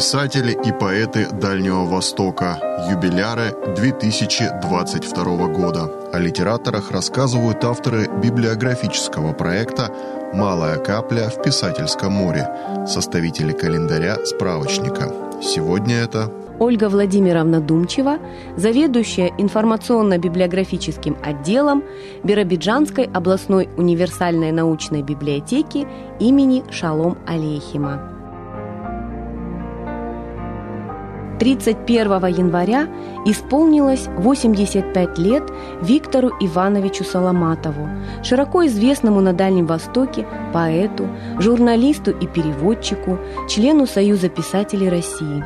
Писатели 0.00 0.52
и 0.52 0.72
поэты 0.72 1.28
Дальнего 1.30 1.84
Востока. 1.84 2.58
Юбиляры 2.90 3.54
2022 3.76 5.46
года. 5.48 5.90
О 6.10 6.18
литераторах 6.18 6.90
рассказывают 6.90 7.62
авторы 7.64 8.08
библиографического 8.22 9.34
проекта 9.34 9.92
«Малая 10.32 10.78
капля 10.78 11.28
в 11.28 11.42
писательском 11.42 12.14
море», 12.14 12.48
составители 12.86 13.52
календаря 13.52 14.16
справочника. 14.24 15.12
Сегодня 15.42 15.96
это 15.96 16.32
Ольга 16.58 16.88
Владимировна 16.88 17.60
Думчева, 17.60 18.20
заведующая 18.56 19.30
информационно-библиографическим 19.36 21.18
отделом 21.22 21.84
Биробиджанской 22.24 23.04
областной 23.04 23.68
универсальной 23.76 24.50
научной 24.50 25.02
библиотеки 25.02 25.86
имени 26.18 26.64
Шалом 26.70 27.18
Алейхима. 27.26 28.19
31 31.40 32.26
января 32.26 32.86
исполнилось 33.24 34.08
85 34.18 35.18
лет 35.18 35.42
Виктору 35.80 36.28
Ивановичу 36.38 37.02
Соломатову, 37.02 37.88
широко 38.22 38.66
известному 38.66 39.22
на 39.22 39.32
Дальнем 39.32 39.66
Востоке 39.66 40.26
поэту, 40.52 41.08
журналисту 41.38 42.10
и 42.10 42.26
переводчику, 42.26 43.18
члену 43.48 43.86
Союза 43.86 44.28
писателей 44.28 44.90
России. 44.90 45.42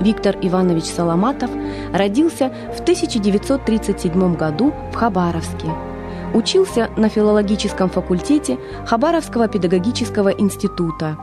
Виктор 0.00 0.36
Иванович 0.40 0.84
Соломатов 0.84 1.50
родился 1.92 2.50
в 2.74 2.80
1937 2.80 4.34
году 4.34 4.72
в 4.92 4.94
Хабаровске. 4.94 5.68
Учился 6.32 6.88
на 6.96 7.10
филологическом 7.10 7.90
факультете 7.90 8.58
Хабаровского 8.86 9.46
педагогического 9.46 10.30
института. 10.30 11.18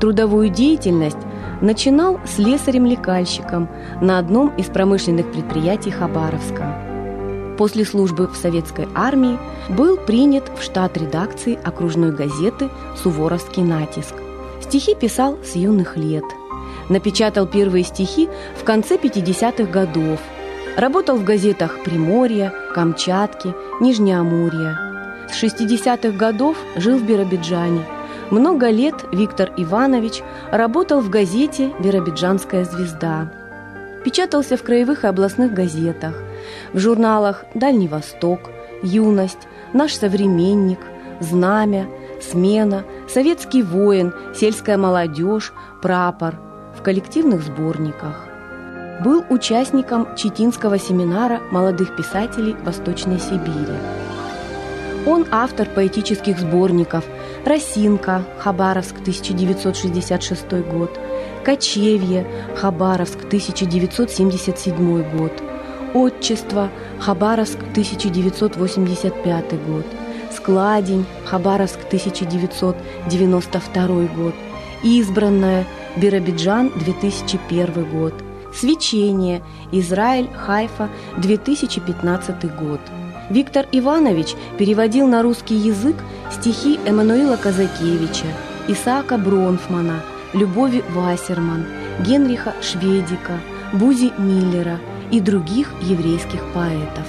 Трудовую 0.00 0.48
деятельность 0.48 1.18
начинал 1.64 2.20
слесарем-лекальщиком 2.26 3.68
на 4.00 4.18
одном 4.18 4.54
из 4.56 4.66
промышленных 4.66 5.32
предприятий 5.32 5.90
Хабаровска. 5.90 7.54
После 7.58 7.84
службы 7.84 8.28
в 8.28 8.36
советской 8.36 8.86
армии 8.94 9.38
был 9.70 9.96
принят 9.96 10.50
в 10.58 10.62
штат 10.62 10.96
редакции 10.98 11.58
окружной 11.64 12.12
газеты 12.12 12.68
«Суворовский 13.02 13.62
натиск». 13.62 14.14
Стихи 14.60 14.94
писал 14.94 15.38
с 15.42 15.56
юных 15.56 15.96
лет. 15.96 16.24
Напечатал 16.88 17.46
первые 17.46 17.84
стихи 17.84 18.28
в 18.60 18.64
конце 18.64 18.96
50-х 18.96 19.64
годов. 19.64 20.20
Работал 20.76 21.16
в 21.16 21.24
газетах 21.24 21.82
«Приморья», 21.84 22.52
«Камчатки», 22.74 23.54
«Нижнеамурья». 23.80 24.78
С 25.30 25.42
60-х 25.42 26.10
годов 26.18 26.56
жил 26.76 26.98
в 26.98 27.04
Биробиджане– 27.04 27.84
много 28.30 28.70
лет 28.70 28.94
Виктор 29.12 29.52
Иванович 29.56 30.22
работал 30.50 31.00
в 31.00 31.10
газете 31.10 31.72
«Биробиджанская 31.80 32.64
звезда». 32.64 33.30
Печатался 34.04 34.56
в 34.56 34.62
краевых 34.62 35.04
и 35.04 35.06
областных 35.06 35.54
газетах, 35.54 36.14
в 36.72 36.78
журналах 36.78 37.44
«Дальний 37.54 37.88
Восток», 37.88 38.40
«Юность», 38.82 39.48
«Наш 39.72 39.94
современник», 39.94 40.80
«Знамя», 41.20 41.86
«Смена», 42.20 42.84
«Советский 43.08 43.62
воин», 43.62 44.12
«Сельская 44.34 44.76
молодежь», 44.76 45.52
«Прапор», 45.80 46.34
в 46.78 46.82
коллективных 46.82 47.42
сборниках. 47.42 48.26
Был 49.02 49.24
участником 49.30 50.14
Читинского 50.16 50.78
семинара 50.78 51.40
молодых 51.50 51.96
писателей 51.96 52.56
Восточной 52.64 53.18
Сибири. 53.18 53.76
Он 55.06 55.26
автор 55.30 55.68
поэтических 55.68 56.38
сборников 56.38 57.04
«Росинка», 57.44 58.24
Хабаровск, 58.38 59.00
1966 59.00 60.62
год, 60.62 60.98
«Кочевье», 61.44 62.26
Хабаровск, 62.56 63.24
1977 63.24 65.16
год, 65.16 65.32
«Отчество», 65.92 66.70
Хабаровск, 67.00 67.58
1985 67.58 69.66
год, 69.66 69.84
«Складень», 70.34 71.04
Хабаровск, 71.26 71.80
1992 71.84 74.06
год, 74.16 74.34
«Избранная», 74.82 75.66
Биробиджан, 75.96 76.72
2001 76.76 77.84
год, 77.90 78.14
«Свечение», 78.54 79.42
Израиль, 79.70 80.30
Хайфа, 80.34 80.88
2015 81.18 82.56
год– 82.56 82.80
Виктор 83.30 83.66
Иванович 83.72 84.34
переводил 84.58 85.06
на 85.06 85.22
русский 85.22 85.54
язык 85.54 85.96
стихи 86.30 86.78
Эммануила 86.84 87.36
Казакевича, 87.36 88.26
Исаака 88.68 89.16
Бронфмана, 89.16 90.02
Любови 90.34 90.84
Вассерман, 90.90 91.64
Генриха 92.00 92.54
Шведика, 92.60 93.40
Бузи 93.72 94.12
Миллера 94.18 94.78
и 95.10 95.20
других 95.20 95.72
еврейских 95.82 96.44
поэтов. 96.52 97.06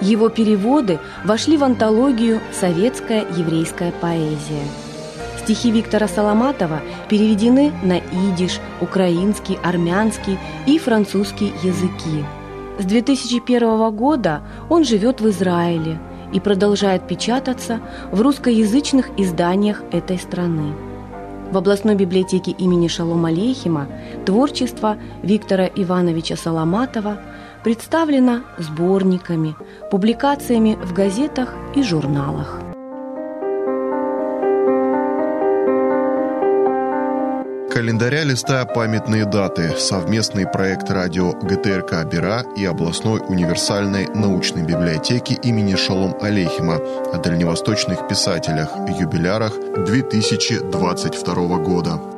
Его 0.00 0.28
переводы 0.28 0.98
вошли 1.24 1.56
в 1.56 1.64
антологию 1.64 2.40
«Советская 2.52 3.24
еврейская 3.36 3.92
поэзия». 3.92 4.64
Стихи 5.42 5.70
Виктора 5.70 6.08
Соломатова 6.08 6.80
переведены 7.08 7.72
на 7.82 7.98
идиш, 7.98 8.60
украинский, 8.80 9.58
армянский 9.62 10.38
и 10.66 10.78
французский 10.78 11.52
языки. 11.62 12.24
С 12.78 12.84
2001 12.84 13.94
года 13.94 14.42
он 14.68 14.84
живет 14.84 15.20
в 15.20 15.28
Израиле 15.28 16.00
и 16.32 16.40
продолжает 16.40 17.06
печататься 17.06 17.80
в 18.10 18.20
русскоязычных 18.20 19.10
изданиях 19.16 19.82
этой 19.92 20.18
страны. 20.18 20.74
В 21.52 21.56
областной 21.56 21.94
библиотеке 21.94 22.50
имени 22.50 22.88
Шалом 22.88 23.26
Алейхима 23.26 23.86
творчество 24.26 24.96
Виктора 25.22 25.66
Ивановича 25.66 26.34
Соломатова 26.36 27.20
представлено 27.62 28.40
сборниками, 28.58 29.54
публикациями 29.92 30.76
в 30.82 30.92
газетах 30.92 31.54
и 31.76 31.82
журналах. 31.84 32.63
Календаря 37.74 38.22
листа 38.22 38.64
памятные 38.66 39.24
даты, 39.24 39.76
совместный 39.76 40.46
проект 40.46 40.88
радио 40.90 41.32
ГТРК 41.32 42.04
«Бера» 42.08 42.44
и 42.56 42.64
областной 42.64 43.20
универсальной 43.20 44.06
научной 44.14 44.62
библиотеки 44.62 45.32
имени 45.32 45.74
Шалом 45.74 46.14
Алейхима 46.22 46.76
о 47.12 47.18
дальневосточных 47.18 48.06
писателях, 48.06 48.70
юбилярах 49.00 49.54
2022 49.86 51.34
года. 51.58 52.13